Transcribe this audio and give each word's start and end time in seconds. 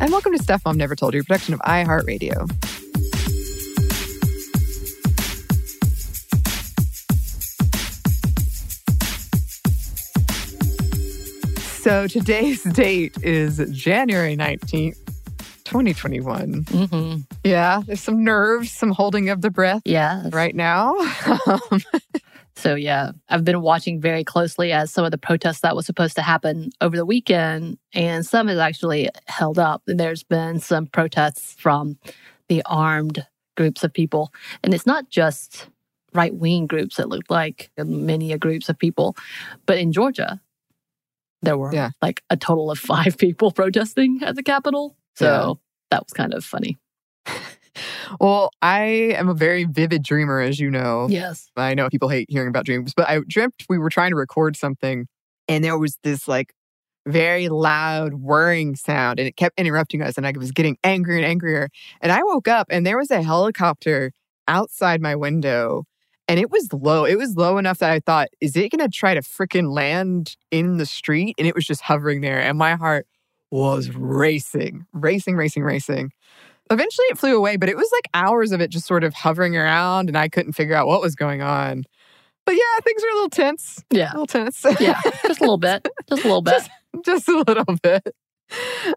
And 0.00 0.10
welcome 0.10 0.32
to 0.32 0.42
Stuff 0.42 0.62
Mom 0.64 0.76
Never 0.76 0.96
Told 0.96 1.14
You, 1.14 1.20
a 1.20 1.24
production 1.24 1.54
of 1.54 1.60
iHeartRadio. 1.60 2.48
So 11.82 12.06
today's 12.06 12.62
date 12.74 13.16
is 13.22 13.58
January 13.72 14.36
19th, 14.36 14.96
2021. 15.64 16.64
hmm 16.68 17.16
Yeah, 17.42 17.82
there's 17.86 18.00
some 18.00 18.22
nerves, 18.22 18.70
some 18.70 18.90
holding 18.90 19.30
of 19.30 19.40
the 19.40 19.50
breath 19.50 19.82
Yeah. 19.84 20.28
right 20.30 20.54
now. 20.54 20.94
So, 22.60 22.74
yeah, 22.74 23.12
I've 23.28 23.44
been 23.44 23.62
watching 23.62 24.00
very 24.00 24.22
closely 24.22 24.70
as 24.70 24.92
some 24.92 25.04
of 25.04 25.10
the 25.12 25.18
protests 25.18 25.60
that 25.60 25.74
was 25.74 25.86
supposed 25.86 26.14
to 26.16 26.22
happen 26.22 26.70
over 26.82 26.94
the 26.96 27.06
weekend, 27.06 27.78
and 27.94 28.24
some 28.26 28.48
has 28.48 28.58
actually 28.58 29.08
held 29.26 29.58
up. 29.58 29.82
And 29.86 29.98
there's 29.98 30.22
been 30.22 30.60
some 30.60 30.86
protests 30.86 31.54
from 31.58 31.96
the 32.48 32.62
armed 32.66 33.26
groups 33.56 33.82
of 33.82 33.92
people. 33.94 34.32
And 34.62 34.74
it's 34.74 34.84
not 34.86 35.08
just 35.08 35.68
right 36.12 36.34
wing 36.34 36.66
groups 36.66 36.96
that 36.96 37.08
looked 37.08 37.30
like 37.30 37.70
many 37.78 38.32
a 38.32 38.38
groups 38.38 38.68
of 38.68 38.78
people, 38.78 39.16
but 39.64 39.78
in 39.78 39.90
Georgia, 39.92 40.40
there 41.42 41.56
were 41.56 41.72
Yeah. 41.72 41.90
like 42.02 42.22
a 42.28 42.36
total 42.36 42.70
of 42.70 42.78
five 42.78 43.16
people 43.24 43.52
protesting 43.52 44.20
at 44.22 44.34
the 44.36 44.42
Capitol. 44.42 44.96
So 45.16 45.24
Yeah. 45.24 45.54
that 45.92 46.04
was 46.04 46.12
kind 46.12 46.34
of 46.34 46.44
funny. 46.44 46.76
Well, 48.18 48.50
I 48.62 48.80
am 49.16 49.28
a 49.28 49.34
very 49.34 49.64
vivid 49.64 50.02
dreamer, 50.02 50.40
as 50.40 50.58
you 50.58 50.70
know. 50.70 51.06
Yes. 51.08 51.50
I 51.56 51.74
know 51.74 51.88
people 51.88 52.08
hate 52.08 52.28
hearing 52.30 52.48
about 52.48 52.64
dreams, 52.64 52.92
but 52.94 53.08
I 53.08 53.20
dreamt 53.28 53.64
we 53.68 53.78
were 53.78 53.90
trying 53.90 54.10
to 54.10 54.16
record 54.16 54.56
something 54.56 55.06
and 55.50 55.64
there 55.64 55.76
was 55.76 55.98
this 56.04 56.28
like 56.28 56.54
very 57.06 57.48
loud 57.48 58.14
whirring 58.14 58.76
sound 58.76 59.18
and 59.18 59.26
it 59.26 59.36
kept 59.36 59.58
interrupting 59.58 60.00
us 60.00 60.16
and 60.16 60.26
I 60.26 60.32
was 60.36 60.52
getting 60.52 60.76
angrier 60.84 61.18
and 61.18 61.26
angrier. 61.26 61.68
And 62.00 62.12
I 62.12 62.22
woke 62.22 62.46
up 62.46 62.68
and 62.70 62.86
there 62.86 62.96
was 62.96 63.10
a 63.10 63.22
helicopter 63.22 64.12
outside 64.46 65.00
my 65.00 65.16
window 65.16 65.84
and 66.28 66.38
it 66.38 66.50
was 66.50 66.72
low. 66.72 67.04
It 67.04 67.16
was 67.16 67.36
low 67.36 67.58
enough 67.58 67.78
that 67.78 67.90
I 67.90 67.98
thought, 67.98 68.28
is 68.40 68.56
it 68.56 68.70
going 68.70 68.88
to 68.88 68.96
try 68.96 69.14
to 69.14 69.22
freaking 69.22 69.72
land 69.72 70.36
in 70.52 70.76
the 70.76 70.86
street? 70.86 71.34
And 71.36 71.48
it 71.48 71.54
was 71.56 71.66
just 71.66 71.82
hovering 71.82 72.20
there 72.20 72.40
and 72.40 72.56
my 72.56 72.76
heart 72.76 73.06
was 73.50 73.90
racing, 73.90 74.86
racing, 74.92 75.34
racing, 75.34 75.64
racing. 75.64 76.12
Eventually 76.70 77.06
it 77.10 77.18
flew 77.18 77.36
away, 77.36 77.56
but 77.56 77.68
it 77.68 77.76
was 77.76 77.88
like 77.92 78.04
hours 78.14 78.52
of 78.52 78.60
it 78.60 78.70
just 78.70 78.86
sort 78.86 79.02
of 79.04 79.12
hovering 79.12 79.56
around 79.56 80.08
and 80.08 80.16
I 80.16 80.28
couldn't 80.28 80.52
figure 80.52 80.74
out 80.74 80.86
what 80.86 81.00
was 81.00 81.14
going 81.16 81.42
on. 81.42 81.84
But 82.46 82.54
yeah, 82.54 82.80
things 82.82 83.02
are 83.02 83.08
a 83.08 83.14
little 83.14 83.30
tense. 83.30 83.84
Yeah. 83.90 84.10
A 84.10 84.14
little 84.20 84.26
tense. 84.26 84.64
Yeah. 84.80 85.00
Just 85.26 85.40
a 85.40 85.44
little 85.44 85.58
bit. 85.58 85.86
Just 86.08 86.24
a 86.24 86.26
little 86.26 86.42
bit. 86.42 86.68
just 87.04 87.28
a 87.28 87.44
little 87.46 87.76
bit. 87.82 88.14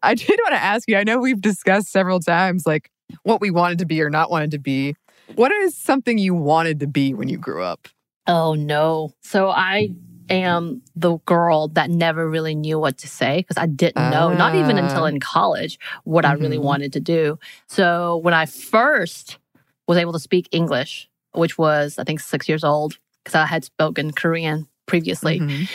I 0.01 0.15
did 0.15 0.39
want 0.43 0.53
to 0.53 0.61
ask 0.63 0.87
you, 0.87 0.97
I 0.97 1.03
know 1.03 1.19
we've 1.19 1.41
discussed 1.41 1.91
several 1.91 2.19
times 2.19 2.65
like 2.65 2.89
what 3.23 3.41
we 3.41 3.51
wanted 3.51 3.79
to 3.79 3.85
be 3.85 4.01
or 4.01 4.09
not 4.09 4.31
wanted 4.31 4.51
to 4.51 4.59
be. 4.59 4.95
What 5.35 5.51
is 5.51 5.75
something 5.77 6.17
you 6.17 6.33
wanted 6.33 6.79
to 6.81 6.87
be 6.87 7.13
when 7.13 7.29
you 7.29 7.37
grew 7.37 7.63
up? 7.63 7.87
Oh 8.27 8.53
no. 8.55 9.13
So 9.21 9.49
I 9.49 9.89
am 10.29 10.81
the 10.95 11.17
girl 11.25 11.67
that 11.69 11.89
never 11.89 12.29
really 12.29 12.55
knew 12.55 12.79
what 12.79 12.97
to 12.99 13.07
say 13.07 13.37
because 13.37 13.57
I 13.57 13.65
didn't 13.65 14.09
know, 14.09 14.33
not 14.33 14.55
even 14.55 14.77
until 14.77 15.03
Ah. 15.03 15.07
in 15.07 15.19
college, 15.19 15.79
what 16.03 16.25
I 16.25 16.33
really 16.33 16.57
Mhm. 16.57 16.63
wanted 16.63 16.93
to 16.93 16.99
do. 16.99 17.39
So 17.67 18.17
when 18.17 18.33
I 18.33 18.45
first 18.45 19.37
was 19.87 19.97
able 19.97 20.13
to 20.13 20.19
speak 20.19 20.47
English, 20.51 21.09
which 21.33 21.57
was 21.57 21.97
I 21.99 22.03
think 22.03 22.19
six 22.19 22.47
years 22.47 22.63
old, 22.63 22.97
because 23.23 23.35
I 23.35 23.45
had 23.45 23.63
spoken 23.65 24.11
Korean 24.11 24.67
previously, 24.85 25.39
Mhm. 25.39 25.67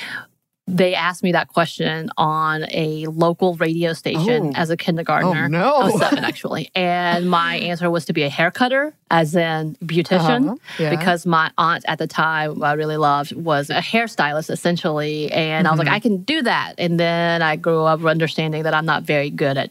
They 0.70 0.94
asked 0.94 1.22
me 1.22 1.32
that 1.32 1.48
question 1.48 2.10
on 2.18 2.64
a 2.70 3.06
local 3.06 3.54
radio 3.56 3.92
station 3.94 4.48
Oh. 4.48 4.52
as 4.54 4.70
a 4.70 4.76
kindergartner. 4.76 5.44
Oh 5.44 5.48
no. 5.48 5.74
I 5.76 5.84
was 5.86 5.98
seven 5.98 6.24
actually. 6.24 6.70
And 6.74 7.30
my 7.30 7.56
answer 7.70 7.90
was 7.90 8.04
to 8.06 8.12
be 8.12 8.22
a 8.24 8.28
hair 8.28 8.50
cutter, 8.50 8.94
as 9.10 9.34
in 9.34 9.76
beautician 9.84 10.46
Uh-huh. 10.50 10.56
Yeah. 10.78 10.90
because 10.90 11.24
my 11.26 11.50
aunt 11.56 11.84
at 11.88 11.98
the 11.98 12.06
time 12.06 12.54
who 12.56 12.64
I 12.64 12.74
really 12.74 12.98
loved 12.98 13.32
was 13.34 13.70
a 13.70 13.80
hairstylist 13.80 14.50
essentially. 14.50 15.32
And 15.32 15.66
I 15.66 15.70
was 15.70 15.78
like, 15.78 15.88
Mhm. 15.88 15.92
I 15.92 16.00
can 16.00 16.16
do 16.24 16.42
that. 16.42 16.74
And 16.78 17.00
then 17.00 17.40
I 17.42 17.56
grew 17.56 17.84
up 17.84 18.04
understanding 18.04 18.64
that 18.64 18.74
I'm 18.74 18.86
not 18.86 19.04
very 19.04 19.30
good 19.30 19.56
at 19.56 19.70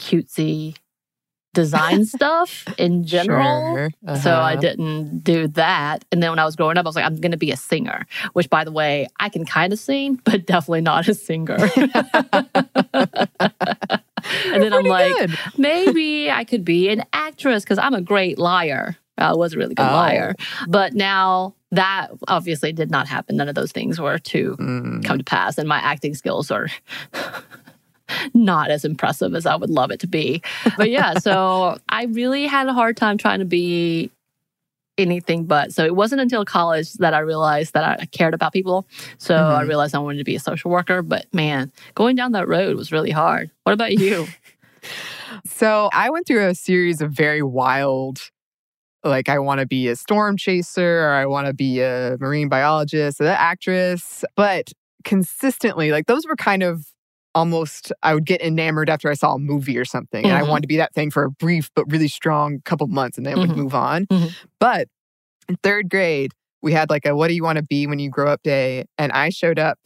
cutesy 0.00 0.76
design 1.54 2.04
stuff 2.16 2.64
in 2.78 3.04
general. 3.04 3.74
Sure. 3.74 3.90
So 4.22 4.32
I 4.34 4.52
Uh-huh. 4.52 4.60
didn't 4.60 5.20
do 5.24 5.48
that. 5.48 6.04
And 6.12 6.22
then 6.22 6.30
when 6.30 6.38
I 6.38 6.44
was 6.44 6.54
growing 6.56 6.76
up, 6.78 6.86
I 6.86 6.88
was 6.88 6.96
like, 6.96 7.04
I'm 7.04 7.16
going 7.16 7.32
to 7.32 7.38
be 7.38 7.50
a 7.50 7.56
singer, 7.56 8.06
which 8.34 8.48
by 8.50 8.64
the 8.64 8.72
way, 8.72 9.06
I 9.18 9.28
can 9.28 9.44
kind 9.44 9.72
of 9.72 9.78
sing, 9.78 10.20
but 10.24 10.46
definitely 10.46 10.82
not 10.82 11.08
a 11.08 11.14
singer. 11.14 11.56
and 11.76 11.90
then 14.62 14.72
I'm 14.72 14.84
like, 14.84 15.16
good. 15.16 15.38
maybe 15.56 16.30
I 16.30 16.44
could 16.44 16.64
be 16.64 16.88
an 16.90 17.04
actress 17.12 17.64
because 17.64 17.78
I'm 17.78 17.94
a 17.94 18.02
great 18.02 18.38
liar. 18.38 18.96
I 19.16 19.32
was 19.34 19.54
a 19.54 19.58
really 19.58 19.74
good 19.74 19.86
Oh. 19.88 19.92
liar. 19.92 20.34
But 20.68 20.94
now 20.94 21.54
that 21.72 22.10
obviously 22.28 22.72
did 22.72 22.90
not 22.90 23.08
happen. 23.08 23.36
None 23.36 23.48
of 23.48 23.54
those 23.54 23.72
things 23.72 24.00
were 24.00 24.18
to 24.18 24.56
Mm. 24.58 25.04
come 25.04 25.18
to 25.18 25.24
pass. 25.24 25.58
And 25.58 25.68
my 25.68 25.78
acting 25.78 26.14
skills 26.14 26.50
are 26.50 26.68
not 28.34 28.70
as 28.70 28.84
impressive 28.84 29.34
as 29.34 29.46
I 29.46 29.56
would 29.56 29.70
love 29.70 29.90
it 29.90 30.00
to 30.00 30.06
be. 30.06 30.42
But 30.76 30.90
yeah, 30.90 31.14
so 31.14 31.78
I 31.88 32.04
really 32.04 32.46
had 32.46 32.66
a 32.68 32.72
hard 32.72 32.96
time 32.96 33.18
trying 33.18 33.38
to 33.40 33.44
be 33.44 34.10
anything 34.96 35.44
but. 35.44 35.72
So 35.72 35.84
it 35.84 35.94
wasn't 35.94 36.20
until 36.20 36.44
college 36.44 36.92
that 36.94 37.14
I 37.14 37.20
realized 37.20 37.72
that 37.74 38.00
I 38.00 38.06
cared 38.06 38.34
about 38.34 38.52
people. 38.52 38.86
So 39.18 39.34
I 39.36 39.62
Mhm. 39.62 39.68
realized 39.68 39.94
I 39.94 39.98
wanted 39.98 40.18
to 40.18 40.24
be 40.24 40.34
a 40.34 40.40
social 40.40 40.70
worker. 40.72 41.02
But 41.02 41.32
man, 41.32 41.70
going 41.94 42.16
down 42.16 42.32
that 42.32 42.48
road 42.48 42.76
was 42.76 42.90
really 42.90 43.12
hard. 43.12 43.50
What 43.64 43.72
about 43.72 43.92
you? 43.96 44.26
So 45.44 45.90
I 45.92 46.08
went 46.10 46.26
through 46.26 46.46
a 46.46 46.54
series 46.54 47.00
of 47.02 47.10
very 47.10 47.42
wild 47.42 48.20
like 49.04 49.28
I 49.28 49.38
want 49.38 49.60
to 49.60 49.66
be 49.66 49.88
a 49.88 49.96
storm 49.96 50.36
chaser 50.36 51.00
or 51.06 51.10
I 51.12 51.26
want 51.26 51.46
to 51.46 51.52
be 51.54 51.80
a 51.80 52.16
marine 52.20 52.48
biologist, 52.48 53.20
or 53.20 53.24
an 53.24 53.30
actress. 53.30 54.24
But 54.36 54.72
consistently, 55.04 55.90
like 55.92 56.06
those 56.06 56.26
were 56.26 56.36
kind 56.36 56.62
of 56.62 56.86
almost 57.34 57.92
I 58.02 58.14
would 58.14 58.24
get 58.24 58.40
enamored 58.40 58.90
after 58.90 59.10
I 59.10 59.14
saw 59.14 59.34
a 59.34 59.38
movie 59.38 59.78
or 59.78 59.84
something. 59.84 60.24
And 60.24 60.34
I 60.34 60.42
Mhm. 60.42 60.48
wanted 60.48 60.62
to 60.62 60.68
be 60.68 60.76
that 60.78 60.94
thing 60.94 61.10
for 61.10 61.24
a 61.24 61.30
brief 61.30 61.70
but 61.74 61.90
really 61.90 62.08
strong 62.08 62.60
couple 62.64 62.86
months 62.88 63.16
and 63.18 63.26
then 63.26 63.36
Mhm. 63.36 63.40
would 63.40 63.56
move 63.56 63.74
on. 63.74 64.06
Mhm. 64.06 64.34
But 64.58 64.88
in 65.48 65.56
third 65.62 65.88
grade, 65.88 66.32
we 66.62 66.72
had 66.72 66.90
like 66.90 67.06
a 67.06 67.14
what 67.14 67.28
do 67.28 67.34
you 67.34 67.42
want 67.42 67.56
to 67.56 67.62
be 67.62 67.86
when 67.86 67.98
you 67.98 68.10
grow 68.10 68.30
up 68.30 68.42
day. 68.42 68.84
And 68.96 69.12
I 69.12 69.28
showed 69.30 69.58
up 69.58 69.78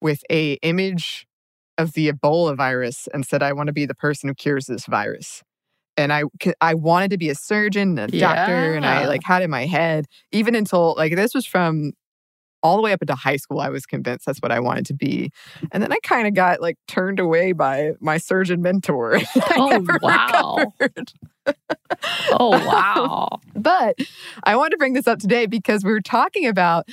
with 0.00 0.22
a 0.30 0.54
image 0.62 1.26
of 1.76 1.92
the 1.92 2.10
Ebola 2.10 2.56
virus 2.56 3.08
and 3.14 3.24
said, 3.24 3.42
I 3.42 3.52
want 3.52 3.68
to 3.68 3.72
be 3.72 3.86
the 3.86 3.94
person 3.94 4.28
who 4.28 4.34
cures 4.34 4.66
this 4.66 4.86
virus. 4.86 5.42
And 5.96 6.12
I, 6.12 6.24
I 6.60 6.74
wanted 6.74 7.10
to 7.10 7.18
be 7.18 7.28
a 7.28 7.34
surgeon, 7.34 7.98
a 7.98 8.06
doctor, 8.08 8.74
and 8.74 8.86
I 8.86 9.06
like 9.06 9.22
had 9.24 9.42
in 9.42 9.50
my 9.50 9.66
head, 9.66 10.06
even 10.32 10.54
until 10.54 10.94
like 10.96 11.14
this 11.16 11.34
was 11.34 11.46
from 11.46 11.92
all 12.62 12.76
the 12.76 12.82
way 12.82 12.92
up 12.92 13.02
into 13.02 13.14
high 13.14 13.36
school, 13.36 13.60
I 13.60 13.68
was 13.68 13.86
convinced 13.86 14.26
that's 14.26 14.40
what 14.40 14.52
I 14.52 14.60
wanted 14.60 14.86
to 14.86 14.94
be. 14.94 15.30
And 15.72 15.82
then 15.82 15.92
I 15.92 15.98
kind 16.02 16.26
of 16.26 16.34
got 16.34 16.60
like 16.60 16.76
turned 16.86 17.20
away 17.20 17.52
by 17.52 17.92
my 18.00 18.18
surgeon 18.18 18.62
mentor. 18.62 19.18
Oh, 19.50 19.84
wow. 20.02 20.72
Oh, 22.32 22.52
um, 22.52 22.64
wow. 22.66 23.40
But 23.54 23.96
I 24.44 24.56
wanted 24.56 24.72
to 24.72 24.76
bring 24.76 24.92
this 24.92 25.06
up 25.06 25.18
today 25.18 25.46
because 25.46 25.82
we 25.82 25.90
were 25.90 26.02
talking 26.02 26.46
about 26.46 26.86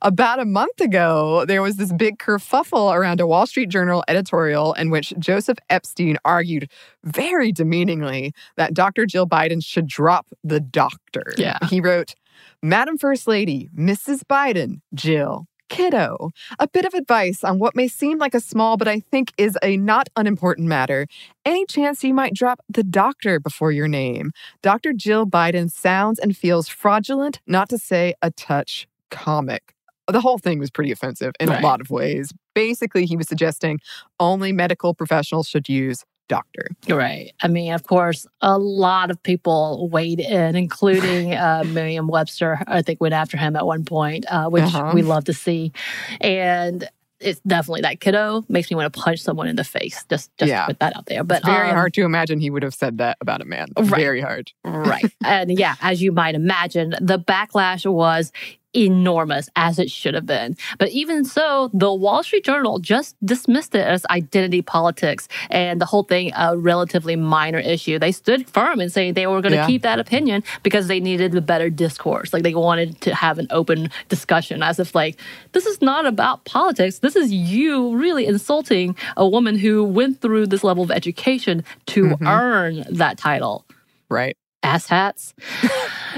about 0.00 0.40
a 0.40 0.44
month 0.44 0.80
ago, 0.80 1.44
there 1.44 1.60
was 1.60 1.76
this 1.76 1.92
big 1.92 2.18
kerfuffle 2.18 2.94
around 2.94 3.20
a 3.20 3.26
Wall 3.26 3.46
Street 3.46 3.68
Journal 3.68 4.04
editorial 4.08 4.72
in 4.74 4.90
which 4.90 5.12
Joseph 5.18 5.58
Epstein 5.68 6.16
argued 6.24 6.70
very 7.04 7.52
demeaningly 7.52 8.32
that 8.56 8.74
Dr. 8.74 9.06
Jill 9.06 9.26
Biden 9.26 9.62
should 9.62 9.86
drop 9.86 10.26
the 10.42 10.60
doctor. 10.60 11.34
Yeah. 11.36 11.58
He 11.68 11.80
wrote, 11.80 12.14
Madam 12.62 12.98
First 12.98 13.26
Lady, 13.26 13.68
Mrs. 13.76 14.22
Biden, 14.24 14.80
Jill, 14.94 15.46
kiddo, 15.68 16.30
a 16.58 16.66
bit 16.68 16.84
of 16.84 16.94
advice 16.94 17.44
on 17.44 17.58
what 17.58 17.76
may 17.76 17.88
seem 17.88 18.18
like 18.18 18.34
a 18.34 18.40
small 18.40 18.76
but 18.76 18.88
I 18.88 19.00
think 19.00 19.32
is 19.36 19.58
a 19.62 19.76
not 19.76 20.08
unimportant 20.16 20.66
matter. 20.66 21.06
Any 21.44 21.66
chance 21.66 22.02
you 22.02 22.14
might 22.14 22.34
drop 22.34 22.60
the 22.68 22.82
doctor 22.82 23.38
before 23.38 23.70
your 23.72 23.88
name? 23.88 24.32
Dr. 24.62 24.92
Jill 24.92 25.26
Biden 25.26 25.70
sounds 25.70 26.18
and 26.18 26.36
feels 26.36 26.68
fraudulent, 26.68 27.40
not 27.46 27.68
to 27.68 27.78
say 27.78 28.14
a 28.22 28.30
touch 28.30 28.88
comic. 29.10 29.74
The 30.10 30.22
whole 30.22 30.38
thing 30.38 30.58
was 30.58 30.70
pretty 30.70 30.90
offensive 30.90 31.32
in 31.38 31.50
Right. 31.50 31.62
a 31.62 31.66
lot 31.66 31.82
of 31.82 31.90
ways. 31.90 32.32
Basically, 32.54 33.04
he 33.04 33.14
was 33.16 33.28
suggesting 33.28 33.78
only 34.18 34.52
medical 34.52 34.94
professionals 34.94 35.46
should 35.48 35.68
use 35.68 36.02
doctor. 36.28 36.68
Right. 36.88 37.32
I 37.42 37.48
mean, 37.48 37.72
of 37.72 37.84
course, 37.86 38.26
a 38.40 38.58
lot 38.58 39.10
of 39.10 39.22
people 39.22 39.88
weighed 39.90 40.20
in, 40.20 40.56
including 40.56 41.34
uh, 41.46 41.64
Merriam 41.66 42.06
Webster, 42.08 42.60
I 42.66 42.82
think 42.82 43.00
went 43.00 43.14
after 43.14 43.36
him 43.36 43.56
at 43.56 43.66
one 43.66 43.84
point, 43.84 44.26
uh, 44.30 44.48
which 44.48 44.64
Uh-huh. 44.64 44.92
we 44.94 45.02
love 45.02 45.24
to 45.24 45.32
see. 45.32 45.72
And 46.20 46.88
it's 47.20 47.40
definitely 47.40 47.80
that 47.80 47.98
kiddo 48.00 48.44
makes 48.48 48.70
me 48.70 48.76
want 48.76 48.92
to 48.92 49.00
punch 49.00 49.20
someone 49.20 49.48
in 49.48 49.56
the 49.56 49.64
face. 49.64 50.04
Just, 50.08 50.30
just 50.38 50.48
Yeah. 50.50 50.60
to 50.62 50.66
put 50.68 50.78
that 50.80 50.96
out 50.96 51.06
there. 51.06 51.24
But 51.24 51.38
It's 51.38 51.46
very 51.46 51.70
um, 51.70 51.74
hard 51.74 51.92
to 51.94 52.02
imagine 52.04 52.38
he 52.38 52.50
would 52.50 52.62
have 52.62 52.74
said 52.74 52.98
that 52.98 53.16
about 53.20 53.40
a 53.40 53.44
man. 53.44 53.68
Right. 53.76 53.88
Very 53.88 54.20
hard. 54.20 54.52
Right. 54.64 55.12
and 55.24 55.58
yeah, 55.58 55.74
as 55.82 56.00
you 56.00 56.12
might 56.12 56.34
imagine, 56.36 56.94
the 57.00 57.18
backlash 57.18 57.90
was 57.90 58.30
enormous 58.74 59.48
as 59.56 59.78
it 59.78 59.90
should 59.90 60.14
have 60.14 60.26
been. 60.26 60.56
But 60.78 60.90
even 60.90 61.24
so, 61.24 61.70
the 61.72 61.92
Wall 61.92 62.22
Street 62.22 62.44
Journal 62.44 62.78
just 62.78 63.16
dismissed 63.24 63.74
it 63.74 63.86
as 63.86 64.04
identity 64.10 64.62
politics 64.62 65.26
and 65.50 65.80
the 65.80 65.86
whole 65.86 66.02
thing 66.04 66.32
a 66.36 66.56
relatively 66.56 67.16
minor 67.16 67.58
issue. 67.58 67.98
They 67.98 68.12
stood 68.12 68.48
firm 68.48 68.80
in 68.80 68.90
saying 68.90 69.14
they 69.14 69.26
were 69.26 69.40
going 69.40 69.52
to 69.52 69.58
Yeah. 69.58 69.66
keep 69.66 69.82
that 69.82 69.98
opinion 69.98 70.44
because 70.62 70.86
they 70.86 71.00
needed 71.00 71.34
a 71.34 71.40
better 71.40 71.70
discourse. 71.70 72.32
Like 72.32 72.42
they 72.42 72.54
wanted 72.54 73.00
to 73.02 73.14
have 73.14 73.38
an 73.38 73.46
open 73.50 73.90
discussion 74.08 74.62
as 74.62 74.78
if 74.78 74.94
like 74.94 75.18
this 75.52 75.66
is 75.66 75.80
not 75.82 76.06
about 76.06 76.44
politics. 76.44 77.00
This 77.00 77.16
is 77.16 77.32
you 77.32 77.96
really 77.96 78.26
insulting 78.26 78.96
a 79.16 79.26
woman 79.28 79.56
who 79.58 79.82
went 79.84 80.20
through 80.20 80.46
this 80.46 80.62
level 80.62 80.84
of 80.84 80.90
education 80.90 81.64
to 81.86 82.04
Mhm. 82.04 82.26
earn 82.28 82.84
that 82.90 83.18
title 83.18 83.64
Right. 84.10 84.37
Asshats. 84.62 85.34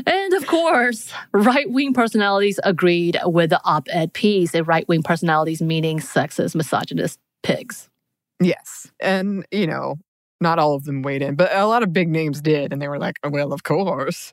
and 0.07 0.35
of 0.35 0.47
course, 0.47 1.13
right 1.33 1.71
wing 1.71 1.93
personalities 1.93 2.59
agreed 2.65 3.19
with 3.25 3.51
the 3.51 3.61
op 3.65 3.87
ed 3.91 4.13
piece, 4.13 4.55
and 4.55 4.67
right 4.67 4.87
wing 4.89 5.03
personalities 5.03 5.63
meaning 5.63 5.99
sexist, 5.99 6.55
misogynist 6.55 7.19
pigs. 7.43 7.89
Yes. 8.41 8.91
And, 9.01 9.45
you 9.51 9.67
know, 9.67 9.97
not 10.41 10.59
all 10.59 10.75
of 10.75 10.85
them 10.85 11.03
weighed 11.03 11.23
in, 11.23 11.35
but 11.35 11.55
a 11.55 11.67
lot 11.67 11.83
of 11.83 11.93
big 11.93 12.09
names 12.09 12.41
did. 12.41 12.73
And 12.73 12.81
they 12.81 12.89
were 12.89 12.99
like, 12.99 13.19
oh, 13.23 13.31
well, 13.31 13.53
of 13.53 13.63
course. 13.63 14.33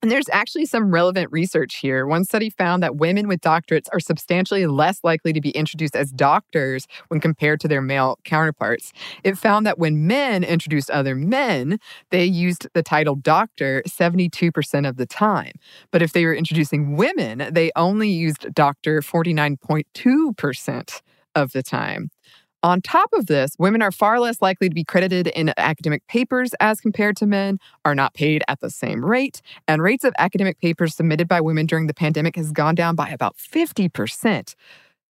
And 0.00 0.10
there's 0.10 0.28
actually 0.30 0.66
some 0.66 0.90
relevant 0.90 1.30
research 1.30 1.76
here. 1.76 2.06
One 2.06 2.24
study 2.24 2.50
found 2.50 2.82
that 2.82 2.96
women 2.96 3.28
with 3.28 3.40
doctorates 3.40 3.88
are 3.92 4.00
substantially 4.00 4.66
less 4.66 5.00
likely 5.04 5.32
to 5.32 5.40
be 5.40 5.50
introduced 5.50 5.94
as 5.94 6.10
doctors 6.10 6.86
when 7.08 7.20
compared 7.20 7.60
to 7.60 7.68
their 7.68 7.82
male 7.82 8.18
counterparts. 8.24 8.92
It 9.24 9.36
found 9.36 9.66
that 9.66 9.78
when 9.78 10.06
men 10.06 10.44
introduced 10.44 10.90
other 10.90 11.14
men, 11.14 11.78
they 12.10 12.24
used 12.24 12.68
the 12.74 12.82
title 12.82 13.14
doctor 13.14 13.82
72% 13.86 14.88
of 14.88 14.96
the 14.96 15.06
time. 15.06 15.52
But 15.90 16.02
if 16.02 16.12
they 16.12 16.24
were 16.24 16.34
introducing 16.34 16.96
women, 16.96 17.50
they 17.52 17.70
only 17.76 18.08
used 18.08 18.52
doctor 18.54 19.00
49.2% 19.00 21.02
of 21.34 21.52
the 21.52 21.62
time. 21.62 22.10
On 22.64 22.80
top 22.80 23.10
of 23.12 23.26
this, 23.26 23.56
women 23.58 23.82
are 23.82 23.90
far 23.90 24.20
less 24.20 24.40
likely 24.40 24.68
to 24.68 24.74
be 24.74 24.84
credited 24.84 25.26
in 25.26 25.52
academic 25.56 26.06
papers 26.06 26.52
as 26.60 26.80
compared 26.80 27.16
to 27.16 27.26
men, 27.26 27.58
are 27.84 27.94
not 27.94 28.14
paid 28.14 28.44
at 28.46 28.60
the 28.60 28.70
same 28.70 29.04
rate, 29.04 29.42
and 29.66 29.82
rates 29.82 30.04
of 30.04 30.14
academic 30.16 30.60
papers 30.60 30.94
submitted 30.94 31.26
by 31.26 31.40
women 31.40 31.66
during 31.66 31.88
the 31.88 31.94
pandemic 31.94 32.36
has 32.36 32.52
gone 32.52 32.76
down 32.76 32.94
by 32.94 33.08
about 33.08 33.36
50%. 33.36 34.54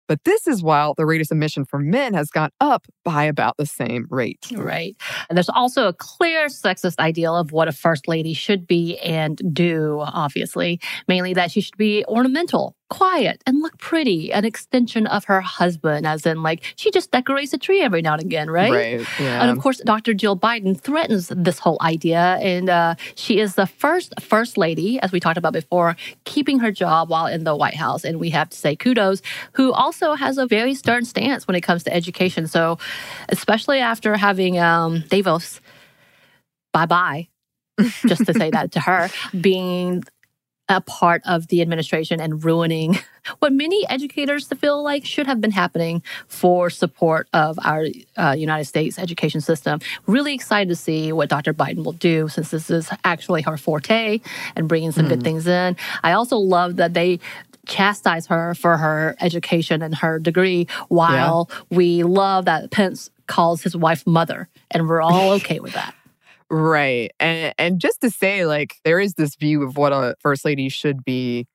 But 0.07 0.23
this 0.25 0.47
is 0.47 0.61
while 0.61 0.93
the 0.93 1.05
rate 1.05 1.21
of 1.21 1.27
submission 1.27 1.65
for 1.65 1.79
men 1.79 2.13
has 2.13 2.29
gone 2.29 2.51
up 2.59 2.85
by 3.03 3.23
about 3.23 3.57
the 3.57 3.65
same 3.65 4.05
rate. 4.09 4.47
Right. 4.53 4.95
And 5.29 5.37
there's 5.37 5.49
also 5.49 5.87
a 5.87 5.93
clear 5.93 6.47
sexist 6.47 6.99
ideal 6.99 7.35
of 7.35 7.51
what 7.51 7.67
a 7.67 7.71
first 7.71 8.07
lady 8.07 8.33
should 8.33 8.67
be 8.67 8.97
and 8.99 9.41
do, 9.53 10.01
obviously, 10.01 10.79
mainly 11.07 11.33
that 11.33 11.51
she 11.51 11.61
should 11.61 11.77
be 11.77 12.03
ornamental, 12.05 12.75
quiet, 12.93 13.41
and 13.47 13.59
look 13.59 13.75
pretty, 13.79 14.31
an 14.31 14.45
extension 14.45 15.07
of 15.07 15.25
her 15.25 15.41
husband, 15.41 16.05
as 16.05 16.27
in, 16.27 16.43
like, 16.43 16.61
she 16.75 16.91
just 16.91 17.09
decorates 17.09 17.51
a 17.51 17.57
tree 17.57 17.81
every 17.81 18.03
now 18.03 18.13
and 18.13 18.21
again, 18.21 18.51
right? 18.51 18.71
Yeah. 19.19 19.41
And 19.41 19.49
of 19.49 19.57
course, 19.57 19.79
Dr. 19.79 20.13
Jill 20.13 20.37
Biden 20.37 20.79
threatens 20.79 21.31
this 21.35 21.57
whole 21.57 21.79
idea. 21.81 22.37
And 22.39 22.69
uh, 22.69 22.93
she 23.15 23.39
is 23.39 23.55
the 23.55 23.65
first 23.65 24.13
First 24.21 24.59
Lady, 24.59 24.99
as 24.99 25.11
we 25.11 25.19
talked 25.19 25.39
about 25.39 25.53
before, 25.53 25.95
keeping 26.25 26.59
her 26.59 26.71
job 26.71 27.09
while 27.09 27.25
in 27.25 27.45
the 27.45 27.55
White 27.55 27.73
House. 27.73 28.03
And 28.03 28.19
we 28.19 28.29
have 28.29 28.49
to 28.51 28.57
say 28.57 28.75
kudos, 28.75 29.23
who 29.53 29.73
also 29.73 30.13
has 30.13 30.37
a 30.37 30.45
very 30.45 30.75
stern 30.75 31.03
stance 31.03 31.47
when 31.47 31.55
it 31.55 31.61
comes 31.61 31.81
to 31.85 31.93
education. 31.93 32.45
So, 32.45 32.77
especially 33.29 33.79
after 33.79 34.15
having 34.15 34.59
um, 34.59 35.01
DeVos, 35.09 35.61
bye 36.73 36.85
bye, 36.85 37.27
just 38.05 38.27
to 38.27 38.33
say 38.35 38.51
that 38.51 38.71
to 38.73 38.79
her, 38.81 39.09
being 39.41 40.03
a 40.73 40.81
part 40.81 41.21
of 41.25 41.47
the 41.47 41.61
administration 41.61 42.19
and 42.19 42.43
ruining 42.43 42.97
what 43.39 43.53
many 43.53 43.87
educators 43.87 44.47
feel 44.47 44.83
like 44.83 45.05
should 45.05 45.27
have 45.27 45.39
been 45.39 45.51
happening 45.51 46.03
for 46.27 46.69
support 46.69 47.27
of 47.33 47.57
our 47.63 47.85
uh, 48.17 48.35
United 48.37 48.65
States 48.65 48.99
education 48.99 49.41
system. 49.41 49.79
Really 50.07 50.33
excited 50.33 50.69
to 50.69 50.75
see 50.75 51.11
what 51.13 51.29
Dr. 51.29 51.53
Biden 51.53 51.85
will 51.85 51.93
do 51.93 52.27
since 52.27 52.51
this 52.51 52.69
is 52.69 52.89
actually 53.03 53.43
her 53.43 53.57
forte 53.57 54.19
and 54.55 54.67
bringing 54.67 54.91
some 54.91 55.07
good 55.07 55.23
things 55.23 55.47
in. 55.47 55.77
I 56.03 56.13
also 56.13 56.37
love 56.37 56.77
that 56.77 56.93
they 56.93 57.19
chastise 57.65 58.27
her 58.27 58.53
for 58.55 58.77
her 58.77 59.15
education 59.21 59.81
and 59.81 59.95
her 59.95 60.19
degree 60.19 60.67
while 60.89 61.49
we 61.69 62.03
love 62.03 62.45
that 62.45 62.71
Pence 62.71 63.09
calls 63.27 63.63
his 63.63 63.75
wife 63.75 64.05
mother 64.05 64.49
and 64.71 64.89
we're 64.89 65.01
all 65.01 65.31
okay 65.31 65.59
with 65.59 65.73
that. 65.73 65.95
Right. 66.49 67.11
And 67.19 67.53
and 67.57 67.79
just 67.79 68.01
to 68.01 68.09
say 68.09 68.45
like 68.45 68.75
there 68.83 68.99
is 68.99 69.13
this 69.15 69.35
view 69.35 69.63
of 69.63 69.77
what 69.77 69.93
a 69.93 70.15
first 70.19 70.45
lady 70.45 70.69
should 70.69 71.03
be 71.03 71.47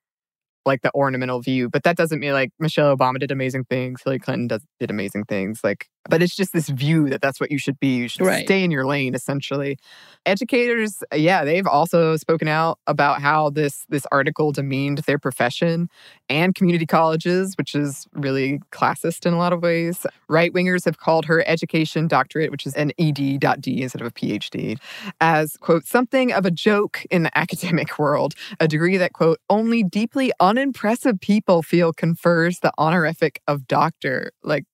like 0.67 0.83
the 0.83 0.93
ornamental 0.95 1.41
view, 1.41 1.71
but 1.71 1.83
that 1.85 1.97
doesn't 1.97 2.21
mean 2.21 2.33
like 2.33 2.51
Michelle 2.59 2.97
Obama 2.97 3.19
did 3.19 3.31
amazing 3.31 3.65
things, 3.65 4.03
Hillary 4.05 4.19
Clinton 4.21 4.49
does, 4.49 4.63
did 4.81 4.91
amazing 4.91 5.25
things 5.25 5.61
like 5.65 5.87
but 6.09 6.23
it's 6.23 6.35
just 6.35 6.53
this 6.53 6.69
view 6.69 7.09
that 7.11 7.21
that's 7.21 7.41
what 7.41 7.51
you 7.51 7.59
should 7.59 7.79
be. 7.81 7.97
You 7.97 8.09
should 8.09 8.27
Right. 8.27 8.45
stay 8.47 8.65
in 8.65 8.71
your 8.71 8.87
lane 8.87 9.15
essentially. 9.15 9.79
Educators, 10.27 11.03
uh, 11.13 11.17
yeah, 11.17 11.45
they've 11.45 11.67
also 11.67 12.17
spoken 12.17 12.49
out 12.49 12.79
about 12.87 13.21
how 13.23 13.51
this 13.51 13.87
this 13.89 14.07
article 14.13 14.53
demeaned 14.53 14.99
their 15.07 15.19
profession 15.19 15.89
and 16.29 16.55
community 16.55 16.85
colleges, 16.87 17.55
which 17.57 17.75
is 17.75 18.07
really 18.13 18.61
classist 18.73 19.25
in 19.27 19.33
a 19.33 19.39
lot 19.39 19.53
of 19.53 19.63
ways. 19.63 20.05
Right 20.29 20.53
wingers 20.53 20.85
have 20.85 20.99
called 20.99 21.25
her 21.27 21.43
education 21.49 22.09
doctorate, 22.09 22.51
which 22.51 22.67
is 22.67 22.75
an 22.75 22.93
ed.d 22.99 23.83
instead 23.83 24.01
of 24.03 24.07
a 24.09 24.11
PhD, 24.11 24.79
as, 25.21 25.57
quote, 25.57 25.87
something 25.87 26.33
of 26.33 26.45
a 26.45 26.51
joke 26.51 27.05
in 27.11 27.23
the 27.23 27.39
academic 27.39 27.99
world, 27.99 28.35
a 28.61 28.69
degree 28.69 28.97
that, 28.99 29.13
quote, 29.13 29.39
only 29.49 29.83
deeply 29.83 30.33
unimpressive 30.41 31.21
people 31.21 31.63
feel 31.63 31.93
confers 31.93 32.59
the 32.61 32.73
honorific 32.79 33.41
of 33.49 33.67
doctor. 33.67 34.33
Like, 34.43 34.65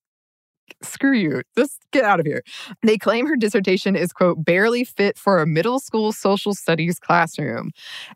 screw 0.83 1.13
you. 1.13 1.43
Just 1.57 1.81
get 1.91 2.05
out 2.05 2.21
of 2.21 2.27
here. 2.27 2.43
They 2.83 2.99
claim 2.99 3.27
her 3.27 3.37
dissertation 3.37 3.97
is, 3.97 4.13
quote, 4.13 4.45
barely 4.45 4.85
fit 4.85 5.19
for 5.19 5.41
a 5.41 5.47
middle 5.47 5.79
school 5.79 6.13
social 6.13 6.55
studies 6.55 6.99
classroom. 6.99 7.71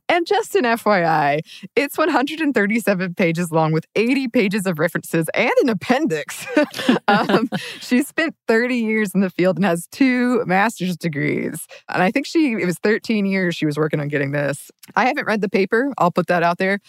And 0.09 0.27
just 0.27 0.55
an 0.55 0.65
FYI, 0.65 1.41
it's 1.77 1.97
137 1.99 3.15
pages 3.15 3.51
long 3.51 3.73
with 3.73 3.87
80 3.95 4.29
pages 4.29 4.67
of 4.67 4.79
references 4.79 5.29
and 5.35 5.53
an 5.63 5.69
appendix. 5.69 6.47
um, 7.09 7.49
she 7.81 8.03
spent 8.03 8.35
30 8.47 8.77
years 8.77 9.15
in 9.15 9.21
the 9.21 9.31
field 9.31 9.57
and 9.57 9.65
has 9.65 9.87
two 9.89 10.45
master's 10.45 10.97
degrees. 10.97 11.67
And 11.89 12.03
I 12.03 12.11
think 12.11 12.27
she, 12.27 12.53
it 12.53 12.67
was 12.67 12.79
13 12.79 13.27
years 13.27 13.57
she 13.57 13.67
was 13.67 13.77
working 13.77 14.01
on 14.01 14.09
getting 14.09 14.33
this. 14.33 14.71
I 14.97 15.07
haven't 15.07 15.27
read 15.27 15.41
the 15.41 15.49
paper, 15.49 15.93
I'll 15.99 16.11
put 16.11 16.27
that 16.29 16.43
out 16.43 16.59
there, 16.59 16.81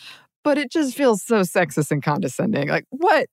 but 0.44 0.58
it 0.58 0.72
just 0.72 0.96
feels 0.96 1.22
so 1.22 1.42
sexist 1.42 1.92
and 1.92 2.04
condescending. 2.04 2.70
Like, 2.70 2.86
what? 2.90 3.28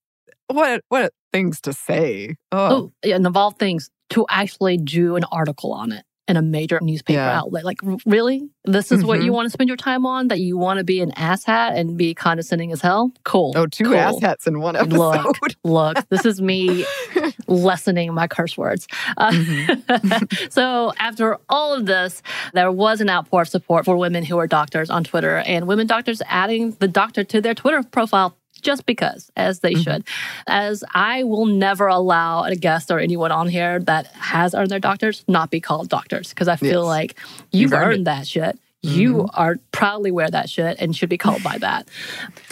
What 0.49 0.83
what 0.91 1.13
things 1.37 1.61
to 1.63 1.73
say? 1.73 2.37
Oh, 2.53 2.93
oh 3.05 3.11
and 3.11 3.27
of 3.27 3.37
all 3.37 3.51
things, 3.51 3.91
to 4.11 4.27
actually 4.31 4.79
do 4.79 5.17
an 5.17 5.25
article 5.33 5.73
on 5.73 5.93
it 5.93 6.05
in 6.29 6.37
a 6.37 6.43
major 6.43 6.81
newspaper 6.83 7.19
yeah. 7.19 7.39
outlet. 7.39 7.65
Like, 7.65 7.79
really? 8.05 8.49
This 8.65 8.91
is 8.91 8.99
mm-hmm. 8.99 9.07
what 9.07 9.19
you 9.19 9.27
mm-hmm. 9.27 9.35
want 9.35 9.47
to 9.47 9.51
spend 9.51 9.69
your 9.69 9.77
time 9.77 10.05
on? 10.05 10.29
That 10.29 10.41
you 10.41 10.59
want 10.59 10.79
to 10.79 10.85
be 10.85 11.01
an 11.01 11.13
asshat 11.13 11.77
and 11.77 11.97
be 11.97 12.15
condescending 12.15 12.73
as 12.73 12.81
hell? 12.81 13.13
Cool. 13.25 13.53
Oh, 13.55 13.67
two 13.67 13.85
cool. 13.85 13.95
asshats 13.95 14.47
in 14.47 14.61
one 14.61 14.75
episode. 14.75 15.25
Look, 15.25 15.37
look, 15.65 16.09
this 16.09 16.25
is 16.25 16.41
me 16.41 16.85
lessening 17.47 18.13
my 18.13 18.27
curse 18.27 18.57
words. 18.57 18.89
Uh, 19.17 19.31
mm-hmm. 19.31 20.47
so, 20.51 20.93
after 20.99 21.39
all 21.49 21.75
of 21.75 21.87
this, 21.87 22.23
there 22.55 22.73
was 22.73 23.01
an 23.01 23.09
outpour 23.09 23.43
of 23.43 23.49
support 23.49 23.85
for 23.85 23.97
women 23.97 24.25
who 24.25 24.39
are 24.39 24.49
doctors 24.49 24.91
on 24.91 25.05
Twitter 25.05 25.39
and 25.39 25.69
women 25.69 25.87
doctors 25.87 26.23
adding 26.27 26.73
the 26.81 26.89
doctor 26.89 27.23
to 27.23 27.41
their 27.41 27.55
Twitter 27.55 27.85
profile 27.85 28.37
just 28.67 28.85
because, 28.85 29.31
as 29.37 29.61
they 29.61 29.73
mm-hmm. 29.73 29.83
should. 29.83 30.05
As 30.49 30.83
I 30.93 31.23
will 31.23 31.47
never 31.47 31.87
allow 31.87 32.43
a 32.43 32.57
guest 32.57 32.91
or 32.91 32.99
anyone 32.99 33.31
on 33.31 33.49
here 33.49 33.79
that 33.81 34.09
has 34.09 34.55
earned 34.55 34.71
their 34.71 34.81
doctors 34.81 35.25
not 35.29 35.51
be 35.51 35.61
called 35.61 35.89
doctors 35.89 36.31
because 36.31 36.49
I 36.49 36.57
feel 36.57 36.83
yes. 36.83 36.87
like 36.97 37.17
you've, 37.53 37.71
you've 37.71 37.73
earned, 37.73 37.93
earned 37.93 38.07
that 38.09 38.27
shit. 38.27 38.59
You 38.87 39.15
mm-hmm. 39.15 39.41
are 39.41 39.57
proudly 39.73 40.11
wear 40.11 40.31
that 40.31 40.49
shit 40.49 40.77
and 40.79 40.95
should 40.97 41.09
be 41.09 41.19
called 41.19 41.43
by 41.43 41.59
that. 41.59 41.89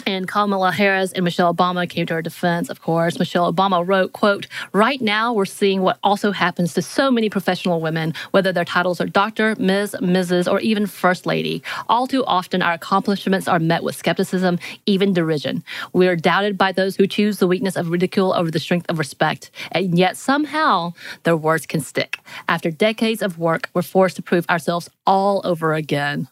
And 0.05 0.27
Kamala 0.27 0.71
Harris 0.71 1.11
and 1.13 1.23
Michelle 1.23 1.53
Obama 1.53 1.89
came 1.89 2.05
to 2.07 2.13
her 2.13 2.21
defense, 2.21 2.69
of 2.69 2.81
course. 2.81 3.17
Michelle 3.17 3.51
Obama 3.51 3.85
wrote, 3.87 4.13
quote, 4.13 4.47
right 4.73 5.01
now 5.01 5.33
we're 5.33 5.45
seeing 5.45 5.81
what 5.81 5.97
also 6.03 6.31
happens 6.31 6.73
to 6.73 6.81
so 6.81 7.09
many 7.09 7.29
professional 7.29 7.81
women, 7.81 8.13
whether 8.31 8.51
their 8.51 8.65
titles 8.65 9.01
are 9.01 9.07
doctor, 9.07 9.55
Ms., 9.57 9.95
Mrs., 10.01 10.51
or 10.51 10.59
even 10.59 10.85
first 10.85 11.25
lady. 11.25 11.63
All 11.89 12.05
too 12.05 12.23
often 12.25 12.61
our 12.61 12.73
accomplishments 12.73 13.47
are 13.47 13.59
met 13.59 13.83
with 13.83 13.95
skepticism, 13.95 14.59
even 14.85 15.13
derision. 15.13 15.63
We 15.93 16.07
are 16.07 16.15
doubted 16.15 16.57
by 16.57 16.71
those 16.71 16.95
who 16.95 17.07
choose 17.07 17.39
the 17.39 17.47
weakness 17.47 17.75
of 17.75 17.89
ridicule 17.89 18.33
over 18.33 18.51
the 18.51 18.59
strength 18.59 18.85
of 18.89 18.99
respect. 18.99 19.51
And 19.71 19.97
yet 19.97 20.17
somehow 20.17 20.93
their 21.23 21.37
words 21.37 21.65
can 21.65 21.81
stick. 21.81 22.19
After 22.47 22.69
decades 22.71 23.21
of 23.21 23.39
work, 23.39 23.69
we're 23.73 23.81
forced 23.81 24.17
to 24.17 24.21
prove 24.21 24.45
ourselves 24.49 24.89
all 25.05 25.41
over 25.43 25.73
again. 25.73 26.24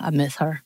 I 0.00 0.10
miss 0.10 0.36
her. 0.36 0.62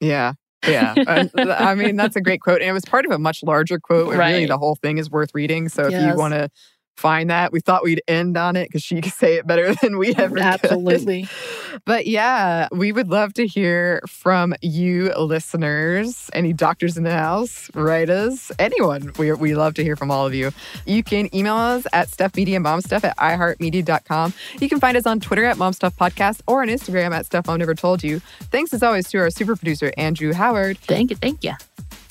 Yeah. 0.00 0.34
Yeah. 0.66 0.94
I 1.36 1.74
mean, 1.74 1.96
that's 1.96 2.16
a 2.16 2.20
great 2.20 2.40
quote. 2.40 2.60
And 2.60 2.68
it 2.68 2.72
was 2.72 2.84
part 2.84 3.06
of 3.06 3.12
a 3.12 3.18
much 3.18 3.42
larger 3.42 3.78
quote. 3.78 4.14
Right. 4.14 4.32
Really, 4.32 4.46
the 4.46 4.58
whole 4.58 4.76
thing 4.76 4.98
is 4.98 5.10
worth 5.10 5.30
reading. 5.34 5.68
So 5.68 5.88
yes. 5.88 6.02
if 6.02 6.08
you 6.10 6.16
want 6.16 6.34
to 6.34 6.50
find 6.98 7.30
that. 7.30 7.52
We 7.52 7.60
thought 7.60 7.84
we'd 7.84 8.02
end 8.08 8.36
on 8.36 8.56
it 8.56 8.68
because 8.68 8.82
she 8.82 9.00
could 9.00 9.12
say 9.12 9.34
it 9.34 9.46
better 9.46 9.74
than 9.82 9.98
we 9.98 10.14
ever 10.14 10.38
Absolutely. 10.38 11.24
Could. 11.24 11.82
But 11.84 12.06
yeah, 12.06 12.68
we 12.72 12.92
would 12.92 13.08
love 13.08 13.34
to 13.34 13.46
hear 13.46 14.00
from 14.08 14.54
you 14.62 15.12
listeners. 15.14 16.30
Any 16.32 16.52
doctors 16.52 16.96
in 16.96 17.04
the 17.04 17.12
house, 17.12 17.70
writers, 17.74 18.52
anyone. 18.58 19.12
We, 19.18 19.32
we 19.32 19.54
love 19.54 19.74
to 19.74 19.82
hear 19.82 19.96
from 19.96 20.10
all 20.10 20.26
of 20.26 20.34
you. 20.34 20.52
You 20.86 21.02
can 21.02 21.34
email 21.34 21.56
us 21.56 21.86
at 21.92 22.08
stuffmediamomstuff 22.08 23.04
at 23.04 23.16
iheartmedia.com. 23.16 24.34
You 24.60 24.68
can 24.68 24.80
find 24.80 24.96
us 24.96 25.06
on 25.06 25.20
Twitter 25.20 25.44
at 25.44 25.56
momstuffpodcast 25.56 26.42
or 26.46 26.62
on 26.62 26.68
Instagram 26.68 27.12
at 27.12 27.26
stuff 27.26 27.48
mom 27.48 27.58
never 27.58 27.74
told 27.74 28.04
you. 28.04 28.20
Thanks 28.50 28.72
as 28.72 28.82
always 28.82 29.08
to 29.10 29.18
our 29.18 29.30
super 29.30 29.56
producer, 29.56 29.92
Andrew 29.96 30.32
Howard. 30.32 30.78
Thank 30.78 31.10
you. 31.10 31.16
Thank 31.16 31.42
you. 31.42 31.54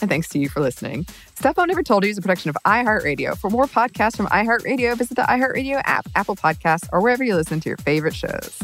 And 0.02 0.10
thanks 0.10 0.30
to 0.30 0.40
you 0.40 0.50
for 0.50 0.62
listening. 0.62 1.06
Mom 1.44 1.68
Never 1.68 1.84
Told 1.84 2.04
You 2.04 2.12
is 2.12 2.18
a 2.18 2.22
production 2.22 2.50
of 2.50 2.58
iHeartRadio. 2.66 3.38
For 3.38 3.50
more 3.50 3.66
podcasts 3.66 4.18
from 4.18 4.28
iHeartRadio, 4.28 4.98
visit 4.98 5.16
the 5.16 5.24
iHeartRadio 5.24 5.82
app, 5.86 6.08
Apple 6.16 6.36
Podcasts, 6.36 6.88
or 6.92 7.02
wherever 7.02 7.24
you 7.24 7.36
listen 7.36 7.60
to 7.62 7.70
your 7.70 7.78
favorite 7.78 8.16
shows. 8.16 8.60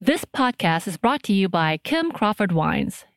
This 0.00 0.26
podcast 0.26 0.86
is 0.86 0.98
brought 0.98 1.22
to 1.22 1.32
you 1.32 1.48
by 1.48 1.78
Kim 1.78 2.12
Crawford 2.12 2.52
Wines. 2.52 3.06